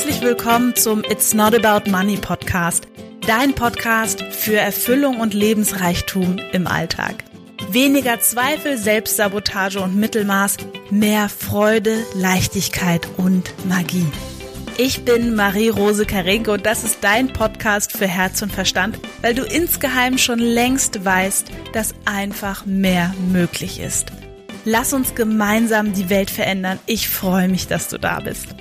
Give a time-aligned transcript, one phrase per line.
[0.00, 2.88] Herzlich willkommen zum It's Not About Money Podcast,
[3.26, 7.22] dein Podcast für Erfüllung und Lebensreichtum im Alltag.
[7.68, 10.56] Weniger Zweifel, Selbstsabotage und Mittelmaß,
[10.90, 14.06] mehr Freude, Leichtigkeit und Magie.
[14.78, 19.42] Ich bin Marie-Rose Karenke und das ist dein Podcast für Herz und Verstand, weil du
[19.42, 24.06] insgeheim schon längst weißt, dass einfach mehr möglich ist.
[24.64, 26.78] Lass uns gemeinsam die Welt verändern.
[26.86, 28.54] Ich freue mich, dass du da bist.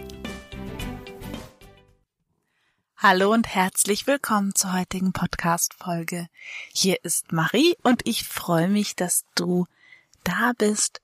[3.02, 6.28] Hallo und herzlich willkommen zur heutigen Podcast-Folge.
[6.74, 9.68] Hier ist Marie und ich freue mich, dass du
[10.26, 11.00] da bist.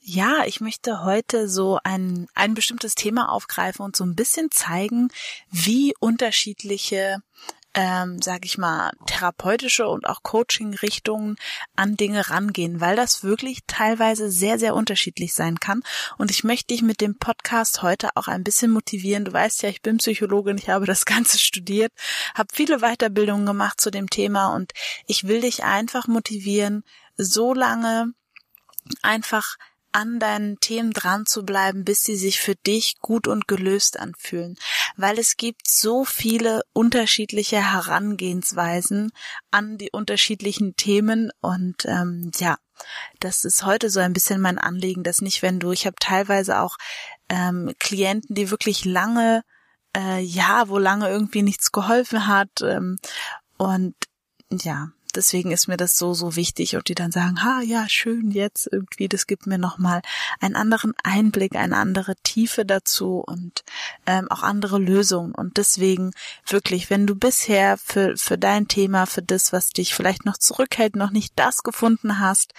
[0.00, 5.08] Ja, ich möchte heute so ein, ein bestimmtes Thema aufgreifen und so ein bisschen zeigen,
[5.50, 7.22] wie unterschiedliche
[7.74, 11.36] ähm, sage ich mal, therapeutische und auch Coaching-Richtungen
[11.76, 15.82] an Dinge rangehen, weil das wirklich teilweise sehr, sehr unterschiedlich sein kann.
[16.18, 19.24] Und ich möchte dich mit dem Podcast heute auch ein bisschen motivieren.
[19.24, 21.92] Du weißt ja, ich bin Psychologin, ich habe das Ganze studiert,
[22.34, 24.72] habe viele Weiterbildungen gemacht zu dem Thema und
[25.06, 26.82] ich will dich einfach motivieren,
[27.16, 28.12] so lange
[29.02, 29.56] einfach
[29.92, 34.56] an deinen Themen dran zu bleiben, bis sie sich für dich gut und gelöst anfühlen.
[34.96, 39.12] Weil es gibt so viele unterschiedliche Herangehensweisen
[39.50, 42.58] an die unterschiedlichen Themen und ähm, ja,
[43.18, 46.60] das ist heute so ein bisschen mein Anliegen, dass nicht, wenn du, ich habe teilweise
[46.60, 46.76] auch
[47.28, 49.42] ähm, Klienten, die wirklich lange,
[49.96, 52.96] äh, ja, wo lange irgendwie nichts geholfen hat ähm,
[53.58, 53.94] und
[54.50, 58.30] ja, deswegen ist mir das so, so wichtig und die dann sagen, ha, ja, schön
[58.30, 60.02] jetzt irgendwie, das gibt mir nochmal
[60.40, 63.64] einen anderen Einblick, eine andere Tiefe dazu und
[64.06, 65.34] ähm, auch andere Lösungen.
[65.34, 66.12] Und deswegen
[66.46, 70.96] wirklich, wenn du bisher für, für dein Thema, für das, was dich vielleicht noch zurückhält,
[70.96, 72.52] noch nicht das gefunden hast,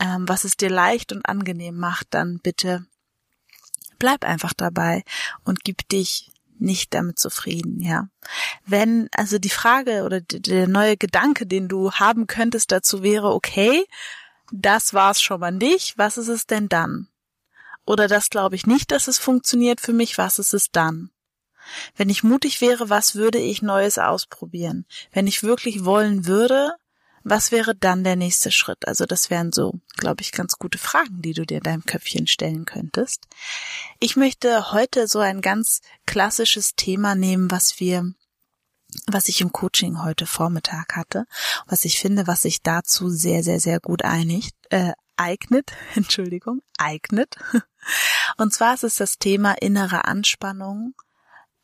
[0.00, 2.86] ähm, was es dir leicht und angenehm macht, dann bitte
[3.98, 5.02] bleib einfach dabei
[5.44, 8.08] und gib dich nicht damit zufrieden, ja.
[8.66, 13.84] Wenn, also die Frage oder der neue Gedanke, den du haben könntest dazu wäre, okay,
[14.52, 17.08] das war's schon mal nicht, was ist es denn dann?
[17.84, 21.10] Oder das glaube ich nicht, dass es funktioniert für mich, was ist es dann?
[21.96, 24.86] Wenn ich mutig wäre, was würde ich Neues ausprobieren?
[25.12, 26.74] Wenn ich wirklich wollen würde,
[27.24, 28.86] was wäre dann der nächste Schritt?
[28.86, 32.26] Also das wären so, glaube ich, ganz gute Fragen, die du dir in deinem Köpfchen
[32.26, 33.26] stellen könntest.
[34.00, 38.12] Ich möchte heute so ein ganz klassisches Thema nehmen, was wir
[39.06, 41.26] was ich im Coaching heute Vormittag hatte,
[41.66, 47.36] was ich finde, was sich dazu sehr, sehr, sehr gut einigt, äh, eignet, Entschuldigung, eignet.
[48.36, 50.94] Und zwar ist es das Thema innere Anspannung.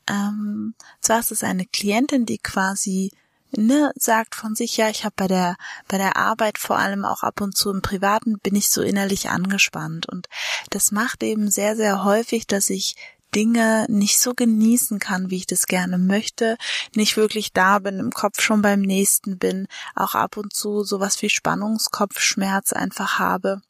[0.06, 3.10] Ähm, zwar ist es eine Klientin, die quasi
[3.56, 5.56] ne, sagt von sich, ja, ich habe bei der
[5.88, 9.30] bei der Arbeit vor allem auch ab und zu im Privaten bin ich so innerlich
[9.30, 10.08] angespannt.
[10.08, 10.28] Und
[10.70, 12.96] das macht eben sehr sehr häufig, dass ich
[13.34, 16.56] Dinge nicht so genießen kann, wie ich das gerne möchte,
[16.94, 19.66] nicht wirklich da bin, im Kopf schon beim nächsten bin,
[19.96, 23.60] auch ab und zu sowas wie Spannungskopfschmerz einfach habe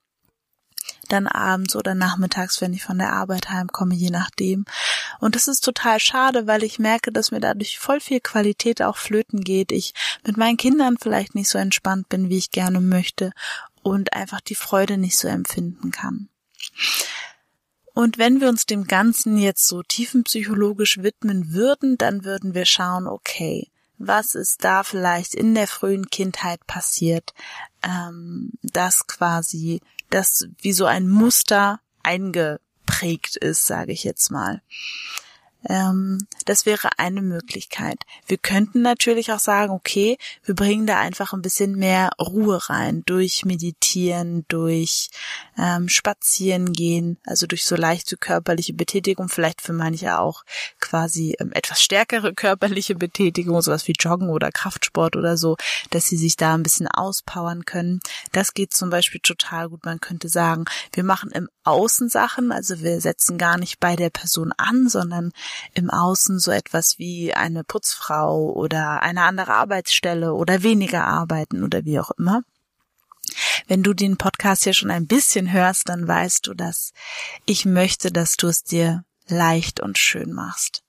[1.09, 4.65] dann abends oder nachmittags, wenn ich von der Arbeit heimkomme, je nachdem.
[5.21, 8.97] Und das ist total schade, weil ich merke, dass mir dadurch voll viel Qualität auch
[8.97, 9.73] flöten geht.
[9.73, 9.94] Ich
[10.27, 13.33] mit meinen Kindern vielleicht nicht so entspannt bin, wie ich gerne möchte
[13.83, 16.28] und einfach die Freude nicht so empfinden kann.
[17.94, 23.06] Und wenn wir uns dem Ganzen jetzt so tiefenpsychologisch widmen würden, dann würden wir schauen,
[23.06, 27.33] okay, was ist da vielleicht in der frühen Kindheit passiert,
[27.84, 29.81] ähm, das quasi,
[30.11, 34.62] das wie so ein Muster eingeprägt ist, sage ich jetzt mal.
[35.69, 37.99] Ähm, das wäre eine Möglichkeit.
[38.27, 43.03] Wir könnten natürlich auch sagen, okay, wir bringen da einfach ein bisschen mehr Ruhe rein
[43.07, 45.11] durch Meditieren, durch
[45.59, 50.45] ähm, Spazieren gehen, also durch so leichte körperliche Betätigung, vielleicht für manche auch
[50.81, 55.57] quasi ähm, etwas stärkere körperliche Betätigung, sowas wie Joggen oder Kraftsport oder so,
[55.91, 58.01] dass sie sich da ein bisschen auspowern können.
[58.33, 59.85] Das geht zum Beispiel total gut.
[59.85, 64.11] Man könnte sagen, wir machen im Außen Sachen, also wir setzen gar nicht bei der
[64.11, 65.33] Person an, sondern
[65.75, 71.85] im Außen so etwas wie eine Putzfrau oder eine andere Arbeitsstelle oder weniger arbeiten oder
[71.85, 72.43] wie auch immer.
[73.67, 76.93] Wenn du den Podcast hier schon ein bisschen hörst, dann weißt du, dass
[77.47, 80.83] ich möchte, dass du es dir leicht und schön machst.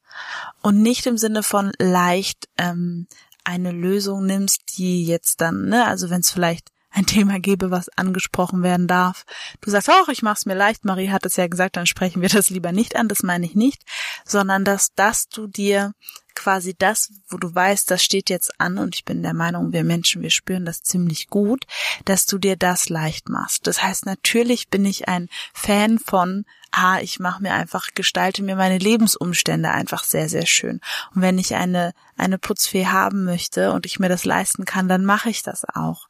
[0.61, 3.07] Und nicht im Sinne von leicht ähm,
[3.43, 7.89] eine Lösung nimmst, die jetzt dann, ne, also wenn es vielleicht ein Thema gebe, was
[7.89, 9.25] angesprochen werden darf.
[9.61, 12.29] Du sagst, auch, ich mach's mir leicht, Marie hat es ja gesagt, dann sprechen wir
[12.35, 13.83] das lieber nicht an, das meine ich nicht,
[14.23, 15.93] sondern dass, dass du dir
[16.35, 19.83] quasi das, wo du weißt, das steht jetzt an und ich bin der Meinung, wir
[19.83, 21.65] Menschen, wir spüren das ziemlich gut,
[22.05, 23.67] dass du dir das leicht machst.
[23.67, 28.55] Das heißt, natürlich bin ich ein Fan von ah, ich mache mir einfach, gestalte mir
[28.55, 30.81] meine Lebensumstände einfach sehr, sehr schön.
[31.13, 35.05] Und wenn ich eine, eine Putzfee haben möchte und ich mir das leisten kann, dann
[35.05, 36.07] mache ich das auch.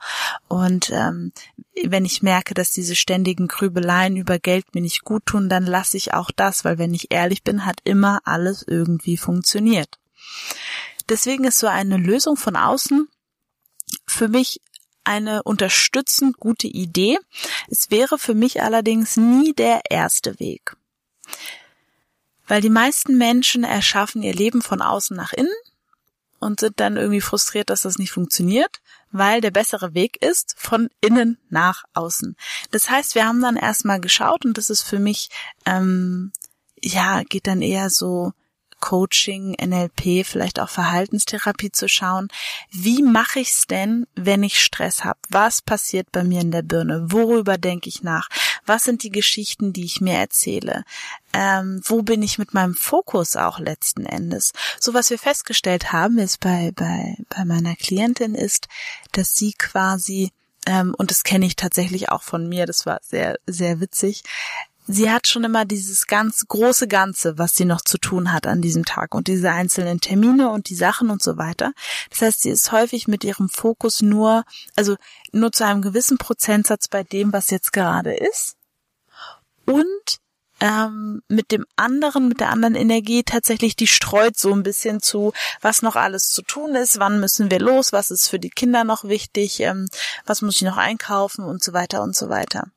[0.47, 1.31] Und ähm,
[1.85, 5.97] wenn ich merke, dass diese ständigen Grübeleien über Geld mir nicht gut tun, dann lasse
[5.97, 9.99] ich auch das, weil wenn ich ehrlich bin, hat immer alles irgendwie funktioniert.
[11.09, 13.07] Deswegen ist so eine Lösung von außen
[14.07, 14.61] für mich
[15.05, 17.17] eine unterstützend gute Idee.
[17.69, 20.75] Es wäre für mich allerdings nie der erste Weg.
[22.47, 25.49] Weil die meisten Menschen erschaffen ihr Leben von außen nach innen
[26.39, 28.81] und sind dann irgendwie frustriert, dass das nicht funktioniert,
[29.11, 32.35] weil der bessere Weg ist von innen nach außen.
[32.71, 35.29] Das heißt, wir haben dann erstmal geschaut und das ist für mich,
[35.65, 36.31] ähm,
[36.81, 38.33] ja, geht dann eher so
[38.85, 42.27] Coaching, NLP, vielleicht auch Verhaltenstherapie zu schauen,
[42.69, 45.17] wie mache ich es denn, wenn ich Stress habe?
[45.29, 47.07] Was passiert bei mir in der Birne?
[47.11, 48.29] Worüber denke ich nach?
[48.63, 50.83] Was sind die Geschichten, die ich mir erzähle?
[51.33, 54.53] Ähm, wo bin ich mit meinem Fokus auch letzten Endes?
[54.79, 58.67] So was wir festgestellt haben, ist bei, bei, bei meiner Klientin ist,
[59.13, 60.31] dass sie quasi
[60.67, 64.23] ähm, und das kenne ich tatsächlich auch von mir, das war sehr, sehr witzig,
[64.87, 68.61] sie hat schon immer dieses ganz große Ganze, was sie noch zu tun hat an
[68.61, 71.73] diesem Tag und diese einzelnen Termine und die Sachen und so weiter.
[72.09, 74.43] Das heißt, sie ist häufig mit ihrem Fokus nur,
[74.75, 74.95] also
[75.31, 78.55] nur zu einem gewissen Prozentsatz bei dem, was jetzt gerade ist
[79.65, 80.19] und
[80.61, 85.33] ähm, mit dem anderen, mit der anderen Energie tatsächlich die streut so ein bisschen zu,
[85.61, 88.83] was noch alles zu tun ist, wann müssen wir los, was ist für die Kinder
[88.83, 89.89] noch wichtig, ähm,
[90.25, 92.71] was muss ich noch einkaufen und so weiter und so weiter.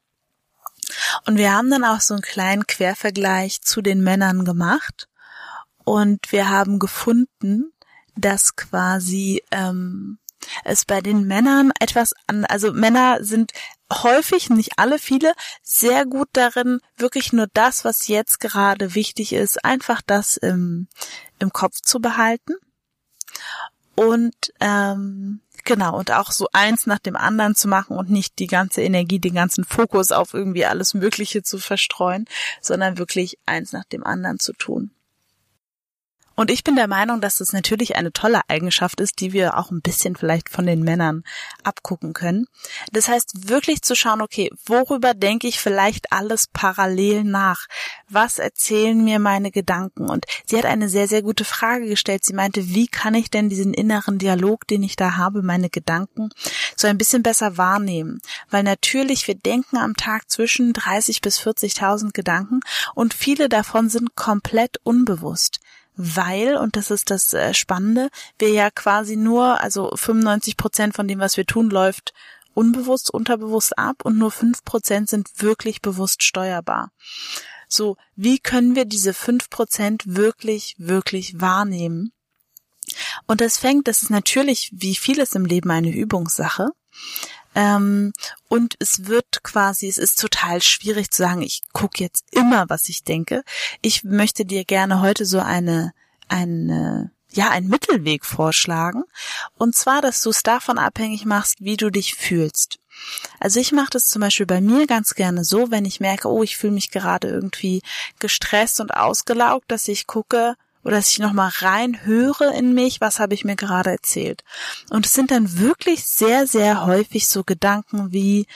[1.27, 5.09] Und wir haben dann auch so einen kleinen Quervergleich zu den Männern gemacht
[5.85, 7.73] und wir haben gefunden,
[8.15, 10.19] dass quasi ähm,
[10.65, 13.53] es bei den Männern etwas an, also Männer sind
[13.91, 15.33] häufig, nicht alle, viele,
[15.63, 20.89] sehr gut darin, wirklich nur das, was jetzt gerade wichtig ist, einfach das im,
[21.39, 22.55] im Kopf zu behalten.
[23.95, 28.47] Und ähm, Genau, und auch so eins nach dem anderen zu machen und nicht die
[28.47, 32.25] ganze Energie, den ganzen Fokus auf irgendwie alles Mögliche zu verstreuen,
[32.63, 34.93] sondern wirklich eins nach dem anderen zu tun.
[36.39, 39.73] Und ich bin der Meinung, dass es natürlich eine tolle Eigenschaft ist, die wir auch
[39.73, 41.25] ein bisschen vielleicht von den Männern
[41.65, 42.47] abgucken können.
[42.93, 47.67] Das heißt, wirklich zu schauen, okay, worüber denke ich vielleicht alles parallel nach?
[48.09, 50.09] Was erzählen mir meine Gedanken?
[50.09, 52.25] Und sie hat eine sehr, sehr gute Frage gestellt.
[52.25, 56.29] Sie meinte, wie kann ich denn diesen inneren Dialog, den ich da habe, meine Gedanken,
[56.77, 58.21] so ein bisschen besser wahrnehmen?
[58.49, 62.61] Weil natürlich, wir denken am Tag zwischen 30 bis 40.000 Gedanken
[62.95, 65.59] und viele davon sind komplett unbewusst
[65.99, 68.09] weil, und das ist das äh, Spannende,
[68.39, 72.15] wir ja quasi nur, also 95 Prozent von dem, was wir tun, läuft
[72.55, 76.93] unbewusst, unterbewusst ab und nur fünf Prozent sind wirklich bewusst steuerbar.
[77.69, 82.13] So, wie können wir diese fünf Prozent wirklich, wirklich wahrnehmen?
[83.27, 86.71] Und das fängt, das ist natürlich wie vieles im Leben eine Übungssache.
[87.59, 88.13] Ähm,
[88.49, 92.89] und es wird quasi, es ist total schwierig zu sagen, ich gucke jetzt immer, was
[92.89, 93.43] ich denke.
[93.83, 95.93] Ich möchte dir gerne heute so eine,
[96.29, 99.03] eine, ja, einen Mittelweg vorschlagen.
[99.57, 102.79] Und zwar, dass du es davon abhängig machst, wie du dich fühlst.
[103.41, 106.45] Also ich mache das zum Beispiel bei mir ganz gerne so, wenn ich merke, oh,
[106.45, 107.83] ich fühle mich gerade irgendwie
[108.21, 110.55] gestresst und ausgelaugt, dass ich gucke,
[110.89, 114.43] oder dass ich nochmal reinhöre in mich, was habe ich mir gerade erzählt.
[114.89, 118.47] Und es sind dann wirklich sehr, sehr häufig so Gedanken wie,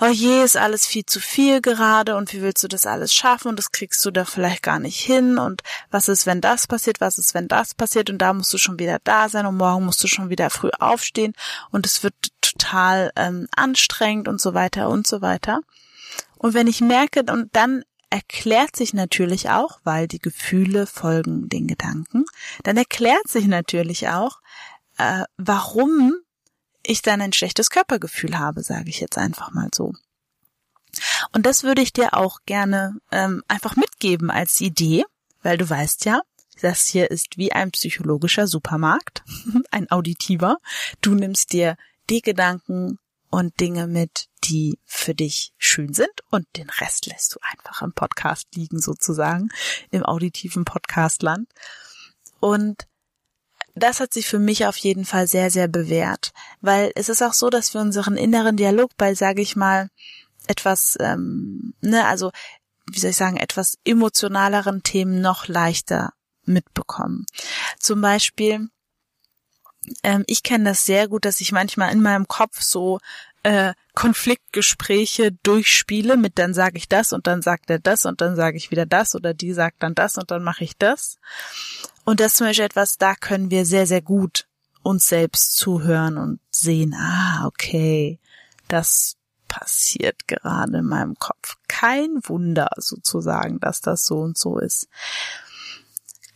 [0.00, 3.48] oh je, ist alles viel zu viel gerade und wie willst du das alles schaffen
[3.48, 7.00] und das kriegst du da vielleicht gar nicht hin und was ist, wenn das passiert,
[7.00, 9.84] was ist, wenn das passiert und da musst du schon wieder da sein und morgen
[9.84, 11.32] musst du schon wieder früh aufstehen
[11.72, 15.58] und es wird total ähm, anstrengend und so weiter und so weiter.
[16.36, 21.66] Und wenn ich merke, und dann erklärt sich natürlich auch, weil die Gefühle folgen den
[21.66, 22.24] Gedanken,
[22.62, 24.40] dann erklärt sich natürlich auch,
[24.96, 26.14] äh, warum
[26.82, 29.92] ich dann ein schlechtes Körpergefühl habe, sage ich jetzt einfach mal so.
[31.32, 35.04] Und das würde ich dir auch gerne ähm, einfach mitgeben als Idee,
[35.42, 36.22] weil du weißt ja,
[36.60, 39.22] das hier ist wie ein psychologischer Supermarkt,
[39.70, 40.56] ein auditiver.
[41.00, 41.76] Du nimmst dir
[42.10, 42.98] die Gedanken
[43.30, 47.92] und Dinge mit, die für dich schön sind und den Rest lässt du einfach im
[47.92, 49.48] Podcast liegen sozusagen,
[49.90, 51.48] im auditiven Podcastland.
[52.40, 52.86] Und
[53.74, 57.32] das hat sich für mich auf jeden Fall sehr, sehr bewährt, weil es ist auch
[57.32, 59.88] so, dass wir unseren inneren Dialog bei, sage ich mal,
[60.46, 62.32] etwas, ähm, ne, also
[62.90, 66.12] wie soll ich sagen, etwas emotionaleren Themen noch leichter
[66.44, 67.26] mitbekommen.
[67.78, 68.68] Zum Beispiel,
[70.02, 72.98] ähm, ich kenne das sehr gut, dass ich manchmal in meinem Kopf so
[73.42, 78.36] äh, Konfliktgespräche durchspiele mit dann sage ich das und dann sagt er das und dann
[78.36, 81.18] sage ich wieder das oder die sagt dann das und dann mache ich das.
[82.04, 84.46] Und das ist zum Beispiel etwas, da können wir sehr, sehr gut
[84.82, 88.18] uns selbst zuhören und sehen, ah, okay,
[88.68, 89.16] das
[89.48, 91.56] passiert gerade in meinem Kopf.
[91.68, 94.88] Kein Wunder sozusagen, dass das so und so ist.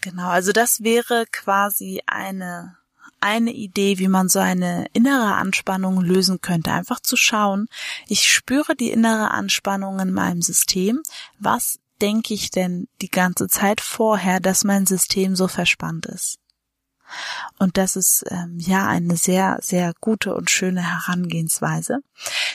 [0.01, 2.77] Genau, also das wäre quasi eine
[3.23, 6.73] eine Idee, wie man so eine innere Anspannung lösen könnte.
[6.73, 7.69] Einfach zu schauen,
[8.07, 11.01] ich spüre die innere Anspannung in meinem System.
[11.39, 16.39] Was denke ich denn die ganze Zeit vorher, dass mein System so verspannt ist?
[17.59, 21.99] Und das ist ähm, ja eine sehr, sehr gute und schöne Herangehensweise.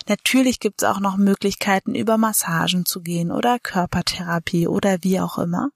[0.08, 5.38] Natürlich gibt es auch noch Möglichkeiten, über Massagen zu gehen oder Körpertherapie oder wie auch
[5.38, 5.70] immer.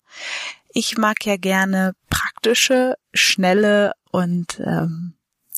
[0.73, 5.15] Ich mag ja gerne praktische, schnelle und ähm,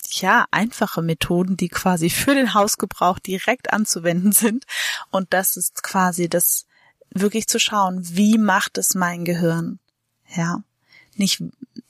[0.09, 4.65] ja, einfache Methoden, die quasi für den Hausgebrauch direkt anzuwenden sind.
[5.11, 6.65] Und das ist quasi das
[7.11, 9.79] wirklich zu schauen, wie macht es mein Gehirn?
[10.35, 10.63] Ja,
[11.15, 11.43] nicht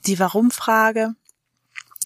[0.06, 1.14] die Warum-Frage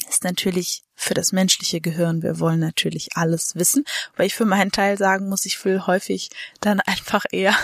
[0.08, 2.22] ist natürlich für das menschliche Gehirn.
[2.22, 3.84] Wir wollen natürlich alles wissen,
[4.16, 7.54] weil ich für meinen Teil sagen muss, ich will häufig dann einfach eher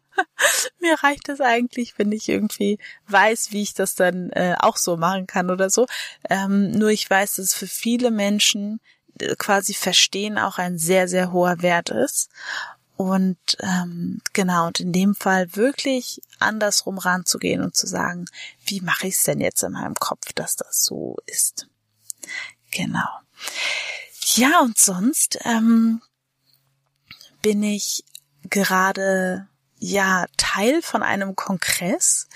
[0.80, 4.96] Mir reicht es eigentlich, wenn ich irgendwie weiß, wie ich das dann äh, auch so
[4.96, 5.86] machen kann oder so.
[6.28, 8.80] Ähm, nur ich weiß, dass für viele Menschen
[9.20, 12.30] äh, quasi verstehen auch ein sehr, sehr hoher Wert ist.
[12.96, 18.26] Und ähm, genau, und in dem Fall wirklich andersrum ranzugehen und zu sagen,
[18.64, 21.66] wie mache ich es denn jetzt in meinem Kopf, dass das so ist.
[22.70, 23.08] Genau.
[24.34, 26.00] Ja, und sonst ähm,
[27.40, 28.04] bin ich
[28.48, 29.48] gerade
[29.82, 32.28] ja Teil von einem Kongress,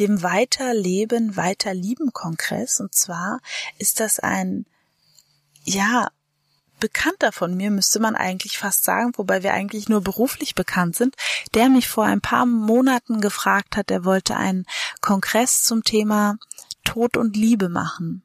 [0.00, 2.80] dem Weiterleben, Weiterlieben Kongress.
[2.80, 3.40] Und zwar
[3.78, 4.64] ist das ein,
[5.64, 6.08] ja,
[6.80, 11.14] Bekannter von mir, müsste man eigentlich fast sagen, wobei wir eigentlich nur beruflich bekannt sind,
[11.54, 14.66] der mich vor ein paar Monaten gefragt hat, er wollte einen
[15.00, 16.36] Kongress zum Thema
[16.84, 18.22] Tod und Liebe machen.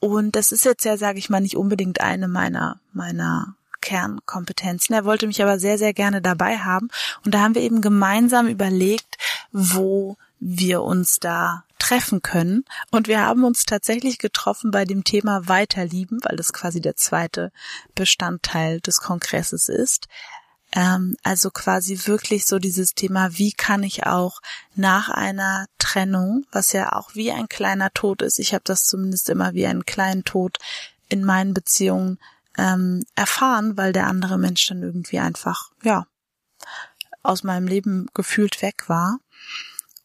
[0.00, 4.94] Und das ist jetzt ja, sage ich mal, nicht unbedingt eine meiner, meiner Kernkompetenzen.
[4.94, 6.88] Er wollte mich aber sehr, sehr gerne dabei haben.
[7.26, 9.18] Und da haben wir eben gemeinsam überlegt,
[9.52, 12.64] wo wir uns da treffen können.
[12.90, 17.52] Und wir haben uns tatsächlich getroffen bei dem Thema Weiterlieben, weil das quasi der zweite
[17.94, 20.08] Bestandteil des Kongresses ist.
[20.74, 24.40] Ähm, also quasi wirklich so dieses Thema, wie kann ich auch
[24.74, 29.28] nach einer Trennung, was ja auch wie ein kleiner Tod ist, ich habe das zumindest
[29.28, 30.58] immer wie einen kleinen Tod
[31.08, 32.18] in meinen Beziehungen
[32.58, 36.06] ähm, erfahren, weil der andere Mensch dann irgendwie einfach, ja,
[37.22, 39.18] aus meinem Leben gefühlt weg war.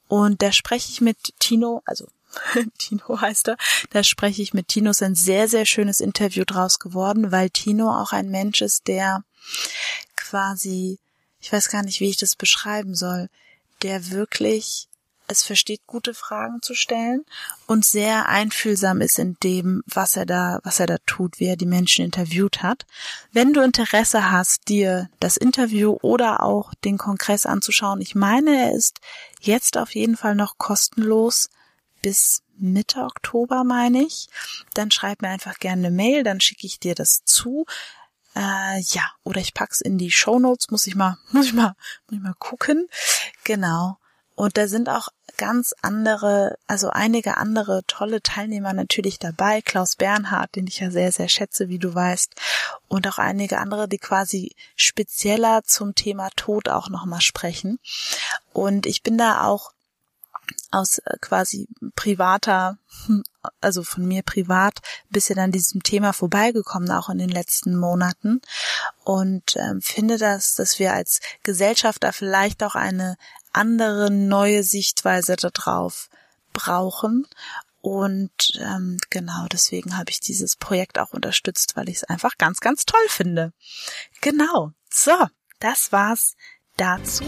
[0.07, 2.07] Und da spreche ich mit Tino, also
[2.77, 3.57] Tino heißt er,
[3.89, 7.89] da spreche ich mit Tino, ist ein sehr, sehr schönes Interview draus geworden, weil Tino
[7.89, 9.23] auch ein Mensch ist, der
[10.15, 10.99] quasi,
[11.39, 13.29] ich weiß gar nicht, wie ich das beschreiben soll,
[13.81, 14.87] der wirklich
[15.27, 17.25] es versteht, gute Fragen zu stellen
[17.65, 21.57] und sehr einfühlsam ist in dem, was er da, was er da tut, wie er
[21.57, 22.85] die Menschen interviewt hat.
[23.31, 28.71] Wenn du Interesse hast, dir das Interview oder auch den Kongress anzuschauen, ich meine, er
[28.71, 28.99] ist
[29.41, 31.49] jetzt auf jeden Fall noch kostenlos
[32.01, 34.29] bis Mitte Oktober, meine ich,
[34.73, 37.65] dann schreib mir einfach gerne eine Mail, dann schicke ich dir das zu.
[38.35, 41.75] Äh, ja, oder ich pack's in die Show Notes, muss ich mal, muss ich mal,
[42.07, 42.87] muss ich mal gucken.
[43.43, 43.97] Genau.
[44.37, 49.63] Und da sind auch ganz andere, also einige andere tolle Teilnehmer natürlich dabei.
[49.63, 52.35] Klaus Bernhard, den ich ja sehr, sehr schätze, wie du weißt.
[52.87, 57.79] Und auch einige andere, die quasi spezieller zum Thema Tod auch nochmal sprechen.
[58.53, 59.71] Und ich bin da auch
[60.69, 62.77] aus äh, quasi privater,
[63.59, 68.41] also von mir privat, bisschen an diesem Thema vorbeigekommen, auch in den letzten Monaten.
[69.03, 73.17] Und ähm, finde das, dass wir als Gesellschaft da vielleicht auch eine
[73.53, 76.09] andere neue Sichtweise darauf
[76.53, 77.25] brauchen.
[77.81, 82.59] Und ähm, genau deswegen habe ich dieses Projekt auch unterstützt, weil ich es einfach ganz,
[82.59, 83.53] ganz toll finde.
[84.21, 84.71] Genau.
[84.89, 85.13] So,
[85.59, 86.35] das war's
[86.75, 87.23] dazu.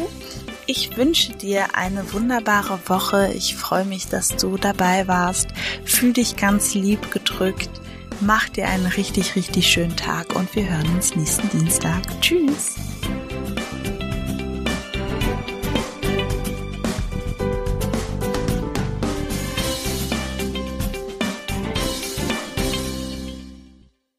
[0.66, 3.32] Ich wünsche dir eine wunderbare Woche.
[3.34, 5.48] Ich freue mich, dass du dabei warst.
[5.86, 7.70] Fühl dich ganz lieb gedrückt.
[8.22, 12.04] Mach dir einen richtig, richtig schönen Tag und wir hören uns nächsten Dienstag.
[12.22, 12.76] Tschüss.